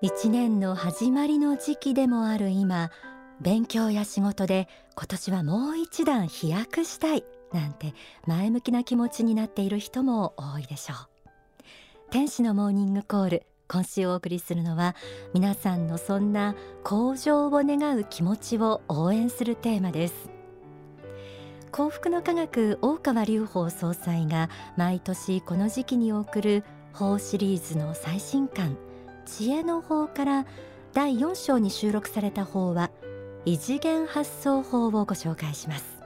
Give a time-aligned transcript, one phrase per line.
[0.00, 2.92] 一年の始まりの時期でもある今
[3.40, 7.94] 勉強や仕事で今年はもう一段飛躍したいなんて
[8.24, 10.98] 前向きな気持ちになっている人も多いでしょう。
[12.10, 14.94] 天使のモーニングコール今週お送りするのは
[15.34, 16.54] 皆さんのそんな
[16.84, 20.30] 向上を願う気持ちを応援するテーマです。
[21.72, 28.78] 幸福の科学大川隆法総裁が毎年この時期に送る法シリーズの最新刊
[29.28, 30.46] 知恵の法から
[30.94, 32.90] 第4章に収録された法は
[33.44, 35.98] 異次元発想法をご紹介します。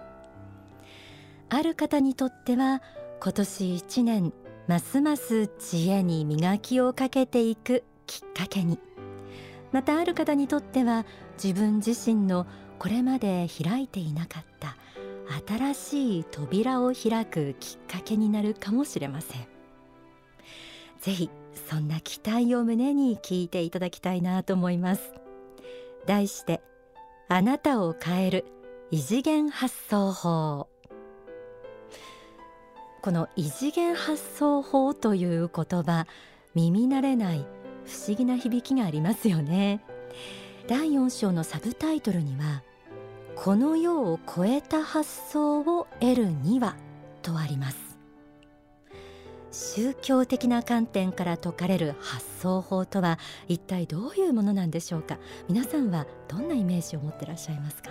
[1.49, 2.83] ある方にとっては
[3.21, 4.33] 今年1年
[4.66, 8.79] ますます知恵に磨きをかけていくきっかけに。
[9.71, 11.07] またある方にとっては
[11.43, 12.47] 自分自身の
[12.79, 14.77] これまで開いていなかった
[15.47, 19.47] 新しい扉を開くきっかけになるかもしれません。
[21.01, 25.13] ぜひそんな期待を胸に聞いていただきたいなと思います。
[26.07, 26.63] 題して
[27.29, 28.45] あなたを変える
[28.91, 30.69] 異次元発想法。
[33.03, 36.07] この異次元発想法という言葉
[36.55, 37.47] 耳慣れない
[37.85, 39.85] 不思議な響きがありますよね。
[40.69, 42.63] 第4章のサブタイトルには
[43.35, 46.77] この世を超えた発想を得るには
[47.23, 47.91] とあります。
[49.53, 55.19] 宗教的な観点から説かれる発想法とは一体どういうものなんでしょうか？
[55.49, 57.91] 皆さんはどんなイメージを持ってらっしゃいますか？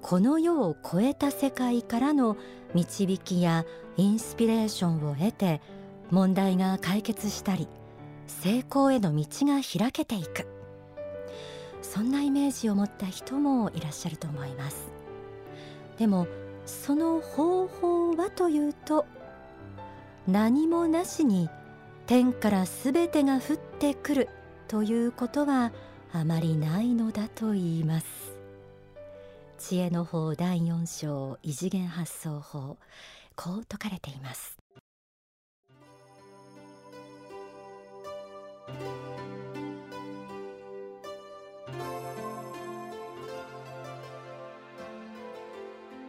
[0.00, 2.36] この世を超えた世界からの
[2.74, 3.64] 導きや
[3.96, 5.60] インスピレーションを得て
[6.10, 7.68] 問題が解決したり
[8.26, 10.46] 成功への道が開けていく。
[11.82, 14.90] そんなイメージを持った人もいらっしゃると思います。
[15.98, 16.26] でも
[16.64, 19.04] その方法はというと
[20.26, 21.50] 何もなしに
[22.06, 24.28] 天からすべてが降ってくる
[24.68, 25.70] ということは
[26.12, 28.06] あまりないのだと言います。
[29.58, 32.78] 知恵の法第4章異次元発想法
[33.36, 34.56] こう説かれています。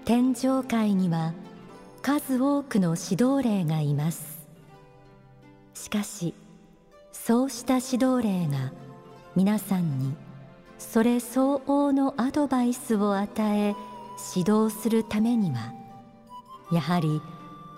[0.06, 1.34] 天上界には
[2.06, 4.46] 数多くの指導霊がいます。
[5.74, 6.36] しかし
[7.12, 8.72] そうした指導霊が
[9.36, 10.14] 皆さんに
[10.78, 13.28] それ相応のアドバイスを与
[13.58, 13.76] え
[14.36, 15.74] 指導するためには
[16.72, 17.24] やはり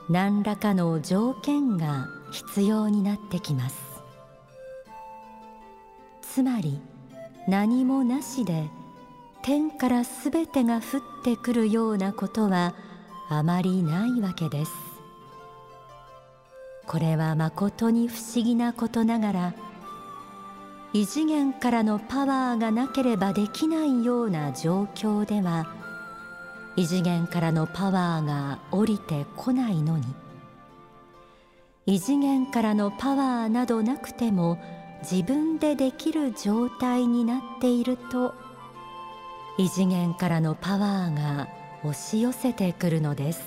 [0.09, 3.77] 何らかの条件が必要になってきます。
[6.21, 6.81] つまり
[7.47, 8.67] 何もなしで
[9.41, 12.73] 天からすべてが降ってくるようなことは
[13.29, 14.71] あまりないわけです。
[16.87, 19.53] これはまことに不思議なことながら
[20.93, 25.67] 異次元からのパワーがなければできないような状況では
[26.77, 30.05] 異次元からのパワーが降りてこないのに
[31.85, 34.57] 異次元からのパワーなどなくても
[35.01, 38.33] 自分でできる状態になっていると
[39.57, 41.47] 異次元からのパワーが
[41.87, 43.41] 押し寄せてくるのです。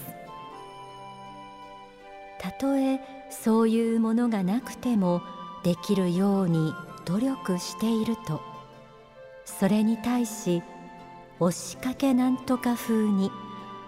[2.41, 5.21] たとえそういうものがなくても
[5.62, 6.73] できるように
[7.05, 8.41] 努力していると
[9.45, 10.62] それに対し
[11.39, 13.31] 押しかけなんとか風に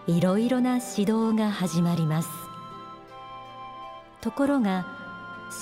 [0.06, 2.28] いろいろな指導が始まります。
[4.20, 4.86] ところが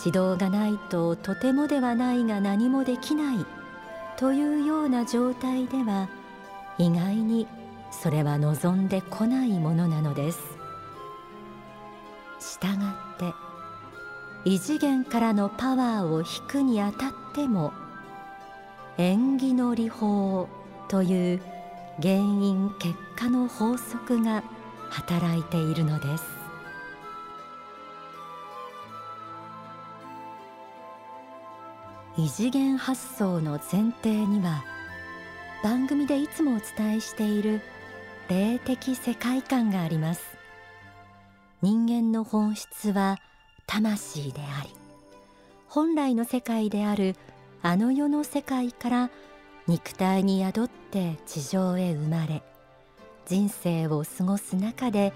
[0.05, 3.47] 指導がないととてもではないが何もできない
[4.17, 6.09] というような状態では
[6.79, 7.47] 意外に
[7.91, 10.41] それは望んでこないものなのです。
[12.39, 13.35] したがって
[14.45, 17.73] 異次元からのパワーを引くにあたっても
[18.97, 20.49] 縁起の理法
[20.89, 21.41] という
[22.01, 24.43] 原因結果の法則が
[24.89, 26.25] 働いているのです。
[32.17, 34.65] 異次元発想の前提には
[35.63, 37.63] 番組でいつもお伝えしている
[38.31, 40.39] 霊的世界観があります。
[41.63, 43.19] 人間の本質は
[43.67, 44.71] 魂であり
[45.69, 47.17] 本来の世界である
[47.61, 49.11] あの世の世界から
[49.67, 52.43] 肉体に宿って地上へ生まれ
[53.27, 55.13] 人生を過ごす中で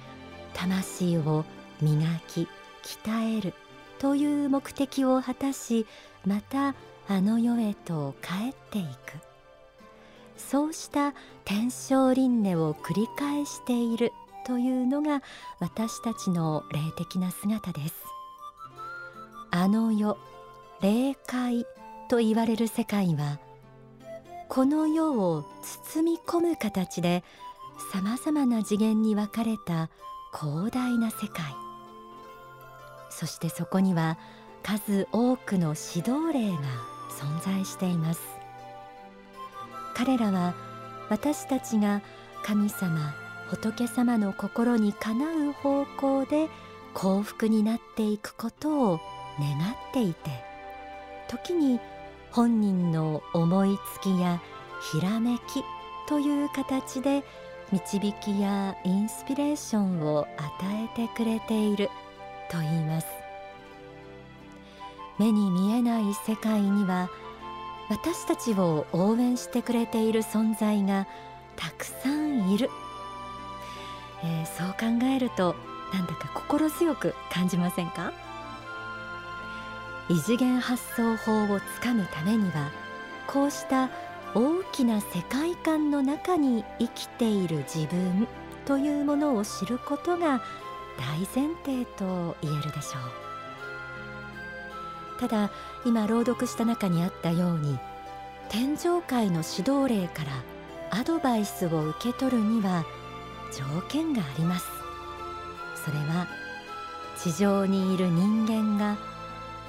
[0.53, 1.45] 魂を
[1.81, 2.49] 磨き
[2.83, 3.55] 鍛える
[3.99, 5.87] という目的を果たし
[6.27, 6.75] また
[7.09, 9.34] あの世へと帰っていく。
[10.37, 11.15] そうした
[11.45, 14.13] 天正輪廻を繰り返している
[14.47, 15.23] というのが
[15.61, 17.95] 私たちの霊的な姿です。
[19.51, 20.17] あの世
[20.81, 21.65] 霊界
[22.09, 23.39] と言われる世界は
[24.49, 25.45] この世を
[25.93, 27.25] 包み込む形で
[27.93, 29.91] さまざまな次元に分かれた
[30.37, 31.55] 広大な世界。
[33.11, 34.19] そしてそこには
[34.63, 36.59] 数多くの指導霊が
[37.09, 38.34] 存在しています。
[39.95, 40.55] 彼らは
[41.09, 42.03] 私たちが
[42.45, 43.15] 神様
[43.49, 46.49] 仏様の心にかなう方向で
[46.93, 49.01] 幸福になっていくことを
[49.39, 50.31] 願っていて
[51.29, 51.81] 時に
[52.31, 54.43] 本人の思いつきや
[54.93, 55.63] ひらめき
[56.09, 57.25] という形で
[57.73, 61.89] 導きやインスピレーションを与えてくれている
[62.51, 63.07] と言います。
[65.19, 67.09] 目に見えない世界には
[67.89, 71.07] 私たちを応援してくれている存在が
[71.57, 72.71] たくさんいる、
[74.23, 75.55] えー、そう考えると
[75.93, 78.13] なんだか心強く感じませんか？
[80.11, 82.71] 異次元発想法をつかむためには
[83.27, 83.91] こうした
[84.35, 88.27] 大きな世界観の中に生きている自分
[88.67, 90.43] というものを知ることが
[90.99, 93.34] 大前提と言えるでしょう。
[95.19, 95.51] ただ
[95.85, 97.79] 今朗読した中にあったように
[98.49, 102.85] 天上界の指導霊からアドバイスを受け取るには
[103.53, 104.67] 条件があります。
[105.85, 106.27] それは
[107.19, 108.97] 地上にいる人間が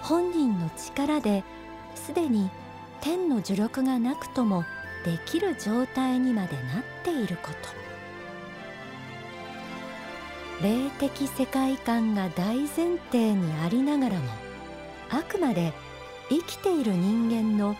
[0.02, 1.44] 本人の力で
[1.96, 2.50] すでに
[3.02, 4.64] 天の呪力がなくとも
[5.04, 7.86] できる状態にまでなっていること。
[10.64, 14.45] 霊的世界観が大前提にありながらも
[15.10, 15.74] あくまで
[16.30, 17.76] 生きている人間の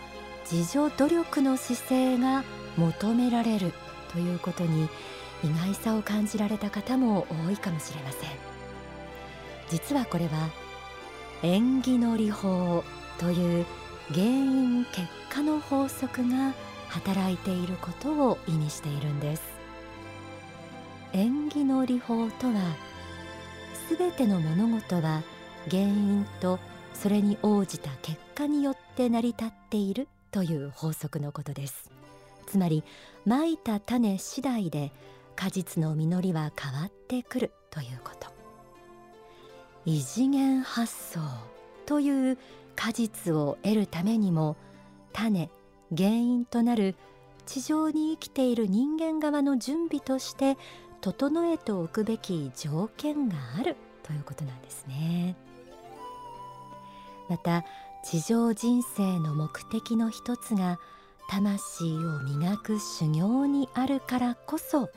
[0.50, 2.44] 自助努力の姿勢が
[2.76, 3.72] 求められる
[4.12, 4.88] ということに
[5.42, 8.30] 意外さを感じられた方も多いかもしれません。
[9.68, 10.50] 実はこれは
[11.42, 12.84] 縁起の理法
[13.18, 13.66] という
[14.12, 16.54] 原因結果の法則が
[16.88, 19.42] 働いていることを意味しているんです。
[21.12, 22.76] 縁起の理法とは
[23.88, 25.22] すべての物事は
[25.68, 26.58] 原因と
[27.00, 31.90] それに応じた結果によって成り立っているという法則のことです。
[32.46, 32.84] つまり
[33.26, 34.92] まいた種次第で
[35.34, 38.28] 果実の実りは変わってくるということ。
[39.84, 41.20] 異次元発想
[41.84, 42.38] という
[42.74, 44.56] 果実を得るためにも
[45.12, 45.50] 種
[45.96, 46.96] 原因となる
[47.44, 50.56] 地上に生きている人間側の準備として
[51.02, 55.36] 整えておくべき条件があるということなんですね。
[57.28, 57.64] また
[58.04, 60.78] 地上人生の目的の一つが
[61.28, 64.90] 魂を磨く修行にあるからこそ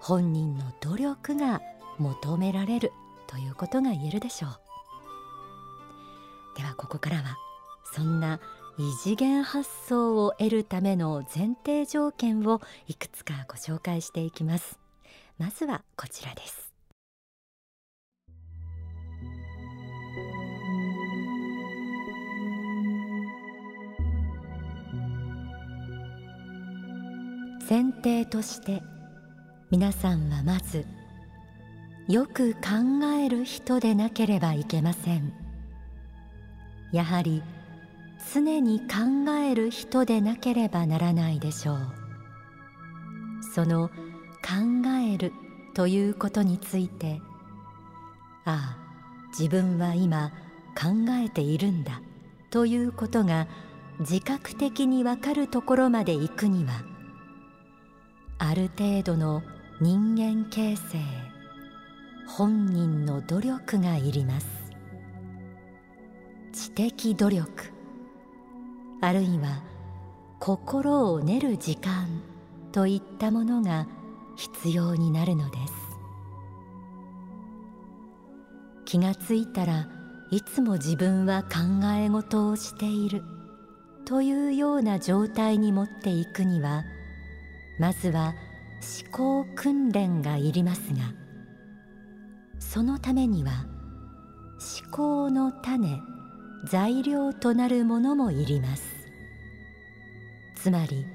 [0.00, 1.60] 本人の努力が
[1.98, 2.92] 求められる
[3.26, 4.58] ということが言えるでしょう。
[6.56, 7.36] ではここからは
[7.94, 8.40] そんな
[8.78, 14.78] 異次元発想を得るための前提条件をいくつかご紹介していきます。
[15.38, 16.67] まずはこちらです。
[27.68, 28.82] 前提として
[29.70, 30.86] 皆さんはまず
[32.08, 35.34] よく考える人でなければいけません。
[36.90, 37.42] やはり
[38.32, 41.78] 常に考える人でなければならないでしょう。
[43.54, 45.34] その考える
[45.74, 47.20] ということについて
[48.46, 50.30] ああ自分は今
[50.74, 52.00] 考えているんだ
[52.48, 53.46] ということが
[54.00, 56.87] 自覚的にわかるところまで行くには
[58.40, 59.42] ある程度の
[59.80, 60.98] 人間形成
[62.26, 64.46] 本人の努力がいります。
[66.52, 67.48] 知的努力
[69.00, 69.64] あるいは
[70.38, 72.22] 心を練る時間
[72.70, 73.88] といったものが
[74.36, 75.72] 必要になるのです。
[78.84, 79.88] 気がついたら
[80.30, 83.22] いつも自分は考え事をしている
[84.04, 86.84] というような状態に持っていくには
[87.78, 88.34] まずは
[89.02, 91.12] 思考訓練がいりますが
[92.58, 93.66] そのためには
[94.82, 96.00] 思考の種
[96.64, 98.98] 材料となるものもいります。
[100.56, 101.06] つまり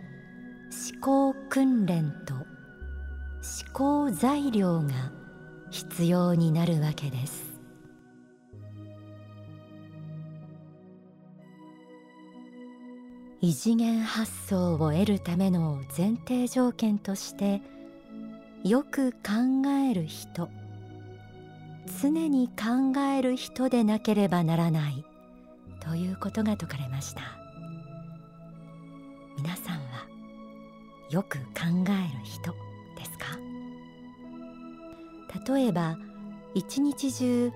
[0.91, 2.46] 思考訓練と思
[3.74, 5.12] 考材料が
[5.70, 7.52] 必要になるわけです。
[13.45, 17.62] 異次元発想を得るための前提条件として
[18.63, 20.47] よく考える人
[22.01, 25.05] 常に考える人でなければならない
[25.81, 27.21] ということが説かれました。
[29.38, 30.07] 皆さんは
[31.09, 31.43] よく考
[31.89, 32.53] える人
[32.97, 33.38] ですか？
[35.53, 35.97] 例えば
[36.55, 37.51] 一日中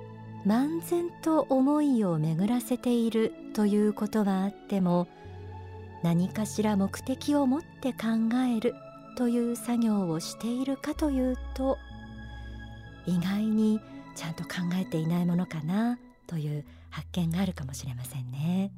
[0.45, 5.07] 漫然と思いを巡らせているということはあっても
[6.07, 8.75] 何かしら目的を持って考える
[9.17, 11.77] という作業をしているかというと
[13.05, 13.81] 意外に
[14.15, 18.71] ちゃんと考えていないものかなという発見があるかもしれませんね。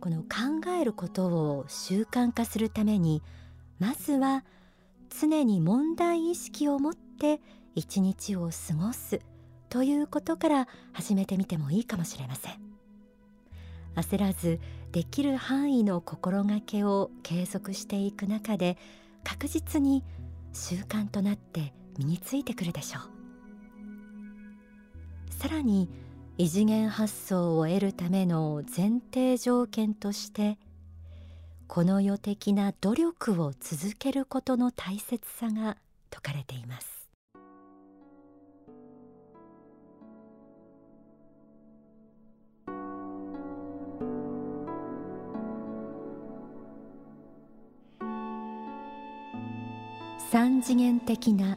[0.00, 3.22] この考えることを習慣化するために
[3.78, 4.44] まずは
[5.20, 7.40] 常に問題意識を持って
[7.76, 9.20] 一日を過ごす
[9.68, 12.68] ということから始めてみてもいいかもしれません
[13.94, 14.60] 焦らず
[14.92, 18.78] できる範囲の心がけを継続していく中で
[19.22, 20.02] 確実に
[20.52, 23.02] 習慣となって身についてくるでしょう。
[25.32, 25.88] さらに
[26.36, 30.58] 異次元発想を得るための前提条件として
[31.66, 35.76] この世的な努力を続けることの大切さが
[36.10, 36.97] 説かれています。
[50.58, 51.56] 三次元的な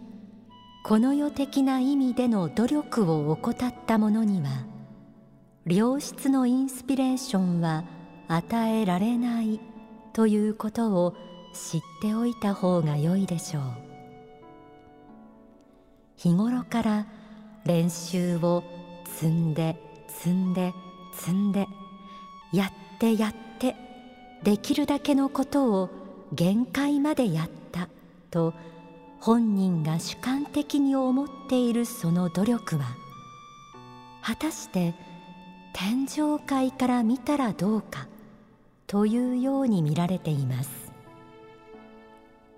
[0.83, 4.67] この世的な意味での努力を怠った者には
[5.65, 7.83] 良質のインスピレーションは
[8.27, 9.59] 与えられない
[10.13, 11.15] ということを
[11.51, 13.63] 知っておいた方が良いでしょう。
[16.17, 17.07] 日頃から
[17.65, 18.63] 練習を
[19.05, 19.77] 積んで
[20.09, 20.73] 積んで
[21.15, 21.65] 積んで
[22.53, 23.75] やってやって
[24.43, 25.89] できるだけのことを
[26.33, 27.89] 限界までやった
[28.29, 28.53] と
[29.21, 32.85] 本人が主観的に思っているその努力は
[34.23, 34.95] 果たして
[35.73, 38.07] 天上界から見たらどうか
[38.87, 40.91] というように見られています。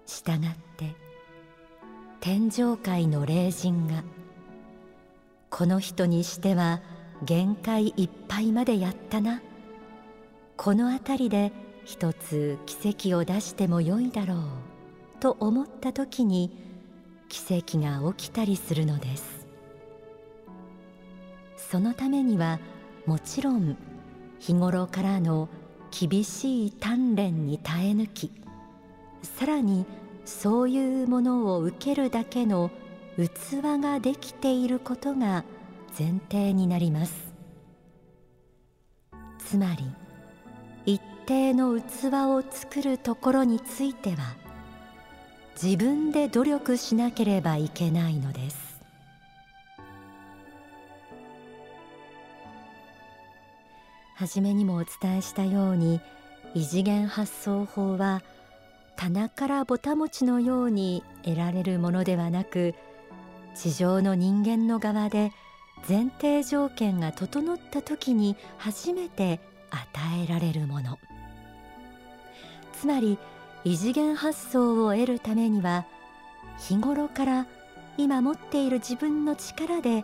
[0.06, 0.96] したがって
[2.22, 4.04] 天上界の霊人が
[5.50, 6.82] この人にしては
[7.24, 9.42] 限界いっぱいまでやったな。
[10.56, 11.52] この辺りで
[11.84, 14.73] 一つ奇跡を出してもよいだろう。
[15.24, 16.52] と思った時に
[17.30, 19.48] 奇跡が起きたりするのです。
[21.56, 22.60] そのためには
[23.06, 23.78] もちろん
[24.40, 25.48] 日頃からの
[25.98, 28.34] 厳しい鍛錬に耐え抜き
[29.22, 29.86] さらに
[30.26, 32.70] そういうものを受けるだけの
[33.16, 35.46] 器ができていることが
[35.98, 37.34] 前提になります。
[39.40, 39.86] つまり
[40.86, 44.43] 一定の器を作るところについては
[45.62, 48.82] 自分で努力しなければいけないのです。
[54.16, 56.00] 初めにもお伝えしたように
[56.54, 58.22] 異次元発想法は
[58.96, 62.76] 棚からぼた餅のように得られるものではなく
[63.56, 65.32] 地上の人間の側で
[65.90, 69.42] 前提条件が整った時に初めて
[69.72, 71.00] 与えられるもの。
[72.80, 73.18] つまり
[73.66, 75.86] 異次元発想を得るためには
[76.58, 77.48] 日頃から
[77.98, 80.04] 今持っている自分の力で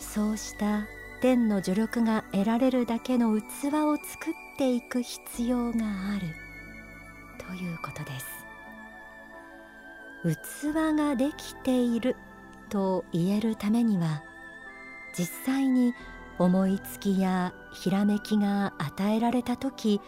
[0.00, 0.86] そうした
[1.20, 3.42] 天の助力が得られるだけの器
[3.84, 5.78] を作っていく必要が
[6.14, 6.26] ある
[7.38, 8.26] ということです。
[10.24, 12.16] 器ができている
[12.68, 14.22] と言えるためには
[15.16, 15.94] 実際に
[16.38, 20.00] 思いつきやひらめきが与えられた時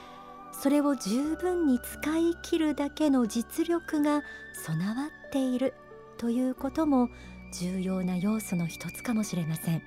[0.52, 5.74] それを十分に使い切るだけの実力が備わっている
[6.18, 7.08] ということも
[7.52, 9.82] 重要な要素の一つかもしれません。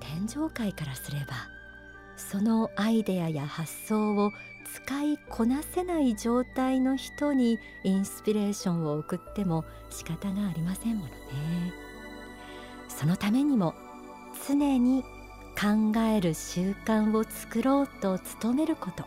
[0.00, 1.54] 天上界からすれば
[2.16, 4.32] そのアイデアや発想を
[4.64, 11.14] 使いこなせない状態の人にインスピレーションを送っても仕方がありませんものね。
[12.88, 13.74] そのためにも
[14.46, 15.04] 常に
[15.64, 19.04] 考える習慣を作ろうと努めること。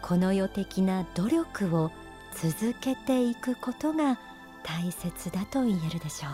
[0.00, 1.90] この世的な努力を
[2.32, 4.18] 続けていくことが
[4.62, 6.32] 大切だと言えるでしょう。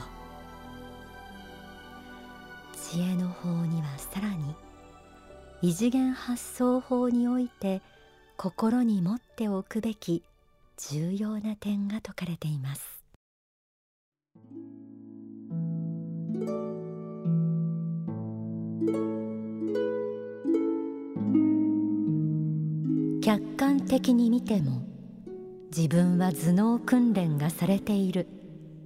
[2.78, 4.54] 知恵の法にはさらに
[5.62, 7.82] 異次元発想法において
[8.36, 10.22] 心に持っておくべき
[10.76, 13.01] 重要な点が説かれています。
[23.22, 24.82] 客観的に見ても
[25.74, 28.26] 自分は頭脳訓練がされている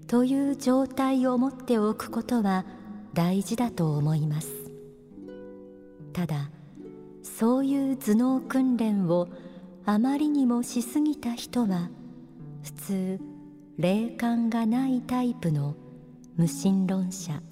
[0.07, 2.65] という状態を持っておくことは
[3.15, 4.49] 大事だと思います。
[6.13, 6.51] ただ
[7.23, 9.29] そういう頭脳訓練を
[9.85, 11.91] あまりにもしすぎた人は
[12.63, 13.21] 普通
[13.79, 15.75] 霊感がないタイプの
[16.37, 17.43] 無神論者。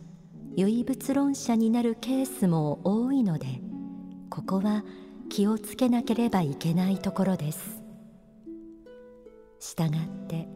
[0.57, 3.47] 唯物論者になるケースも多いので
[4.31, 4.85] ここは
[5.29, 7.83] 気をつけなければいけないところです。
[9.59, 10.47] したがって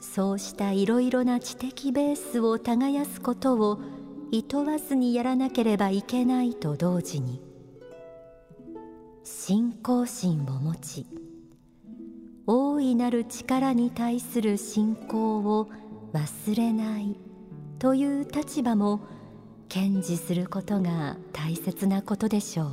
[0.00, 3.78] そうしたいろいろな知的ベースを耕すことを
[4.30, 7.42] いとわずにやらなければいけないと同時に
[9.24, 11.06] 信仰心を持ち
[12.46, 15.68] 大いなる力に対する信仰を
[16.12, 17.16] 忘れない
[17.78, 19.00] という立場も
[19.68, 22.68] 堅持することが大切なことでしょう。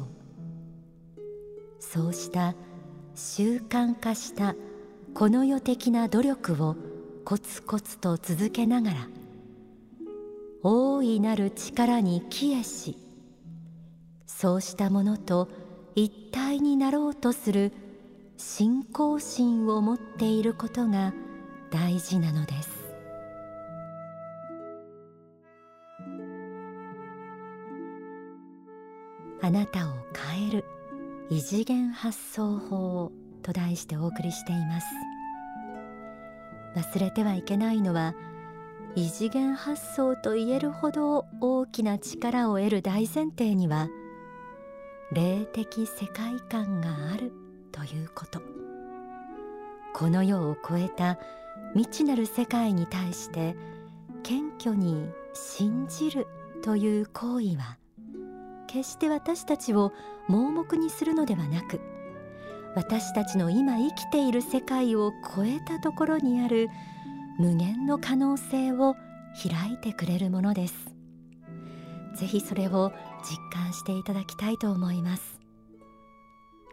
[1.79, 2.55] そうした
[3.15, 4.55] 習慣化した
[5.13, 6.75] この世的な努力を
[7.23, 9.07] コツコツと続けながら
[10.63, 12.97] 大いなる力に帰依し
[14.25, 15.49] そうしたものと
[15.95, 17.71] 一体になろうとする
[18.37, 21.13] 信仰心を持っていることが
[21.69, 22.72] 大事なのです。
[29.43, 29.91] あなたを
[30.31, 30.65] 変える。
[31.29, 34.87] 異次元発想法と題してお送りしています。
[36.75, 38.15] 忘れてはいけないのは
[38.95, 43.89] 異次元発想と言えるほど大きな力を得る大前提には
[45.11, 47.33] 霊的世界観がある
[47.73, 48.41] ということ。
[49.93, 51.19] この世を超えた
[51.73, 53.57] 未知なる世界に対して
[54.23, 56.27] 謙虚に信じる
[56.63, 57.77] という行為は
[58.73, 59.93] 決して私たちを
[60.27, 61.79] 盲目にするのではなく
[62.75, 66.69] 私たちの今生きている世界を超えたところにある
[67.37, 68.95] 無限の可能性を
[69.47, 70.73] 開いてくれるものです。
[72.15, 72.91] ぜひそれを
[73.23, 75.39] 実感していただきたいと思います。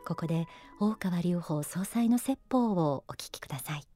[0.06, 0.46] ここで
[0.80, 3.89] 大川隆法総裁の説法をお聞きください。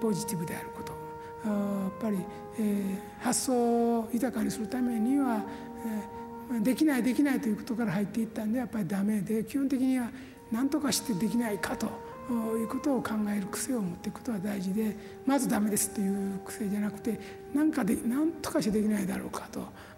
[0.00, 0.92] ポジティブであること。
[1.44, 1.50] や
[1.88, 2.18] っぱり、
[2.58, 5.42] えー、発想を豊かにするためには、
[6.50, 10.10] えー、できないできないということから入っていったんでやっぱりダメで基本的には
[10.52, 11.86] 何とかしてできないかと
[12.58, 17.18] いうことを考える癖を持っていくことは大事でまずダメですという癖じゃなくて
[17.54, 19.48] 何かで何とかしてできないだろうか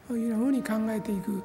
[0.09, 1.43] というふうに考えていく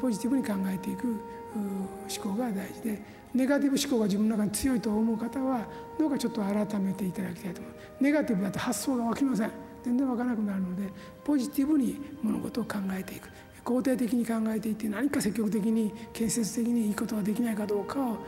[0.00, 1.20] ポジティブに考えていく
[1.58, 3.22] 思考が大事で。
[3.34, 5.66] ネガティブ思考が自分の中に強いと思う方は
[5.98, 9.50] どうかちょっと改めていただきたいと思いますネガティブだと発想が湧きません。
[9.82, 10.92] 全然湧かなくなるので
[11.24, 13.28] ポジティブに物事を考えていく。
[13.64, 18.18] 肯定的に考えていって何か積極的に建設的にいいことができないかどうかを考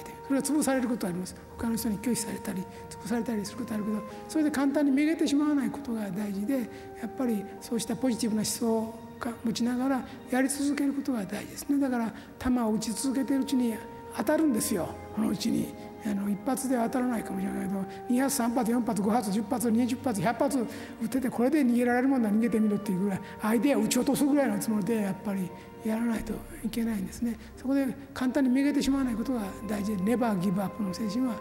[0.00, 0.26] えていく。
[0.26, 1.36] それは潰されることはあります。
[1.58, 8.94] 他の人に拒否されたり潰されたりすることあるけどそれで簡単にめげてしまわないことが大事でやっぱりそうしたポジティブな思想
[9.30, 11.78] を持ちながらやり続けることが大事ですね。
[11.80, 13.74] だから球を打ち続けているうちに
[14.16, 14.88] 当たるんですよ。
[15.14, 15.94] このうちに。
[16.06, 25.50] あの一発では当たらないかもしれないけど2発3発4発5発10発20発100発撃っててこれで逃げられるもんなら逃げてみろっていうぐらいアイデアを撃ち落とすぐらいのつもりでやっぱり
[25.82, 27.38] やらないといけないんですね。
[27.56, 31.36] そこで簡単にめげてしまわないことが大事でネバーギブアップの精神は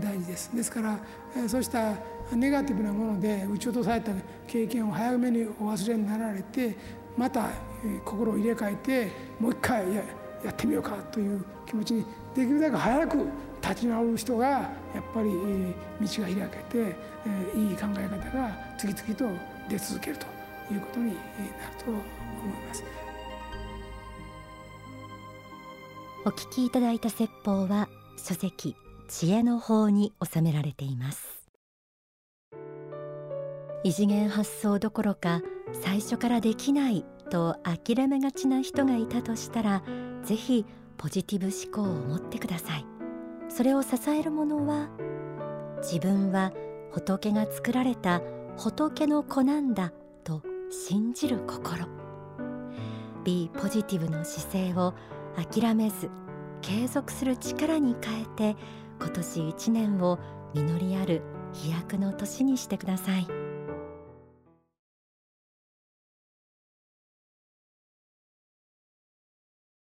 [0.00, 0.50] 大事です。
[0.54, 1.94] ですからそうした
[2.32, 4.12] ネガティブなもので撃ち落とされた
[4.46, 6.76] 経験を早めにお忘れになられて
[7.16, 7.50] また
[8.04, 10.02] 心を入れ替えてもう一回や
[10.44, 13.18] やってみようかという気持ちにできるだけ早く
[13.62, 16.78] 立ち直る人がやっぱり道が開けて
[17.58, 19.24] いい考え方が次々と
[19.68, 20.26] 出続けると
[20.72, 21.16] いうことになる
[21.84, 22.02] と思い
[22.68, 22.84] ます。
[26.26, 28.74] お聞きいただいた説法は書籍
[29.06, 31.35] 知恵の法に収められています
[33.86, 35.42] 異次元発想どころか
[35.84, 39.84] 最初からできないと諦めがちな人がいたとしたら
[40.24, 40.66] ぜひ
[40.98, 42.86] ポジティブ思考を持ってください
[43.48, 44.88] それを支えるものは
[45.84, 46.52] 自分は
[46.90, 48.22] 仏が作られた
[48.56, 49.92] 仏の子なんだ
[50.24, 51.86] と信じる心
[53.22, 54.94] B ポジティブの姿勢を
[55.36, 56.10] 諦めず
[56.60, 58.56] 継続する力に変えて
[58.98, 60.18] 今年一年を
[60.54, 61.22] 実りある
[61.52, 63.45] 飛躍の年にしてください。